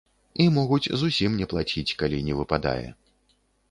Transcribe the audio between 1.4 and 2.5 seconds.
не плаціць, калі не